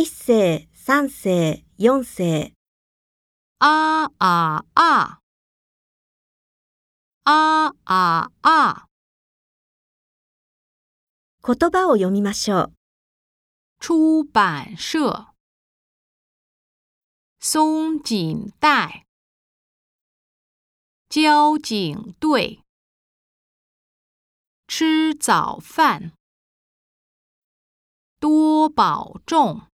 [0.00, 2.52] 一世、三世、四世。
[3.58, 5.18] あああ。
[7.24, 8.86] ああ啊！
[11.42, 12.74] 言葉を読みましょう。
[13.80, 15.34] 出版社，
[17.40, 19.04] 松井带，
[21.10, 22.62] 交警队，
[24.68, 26.12] 吃早饭，
[28.20, 29.67] 多保重。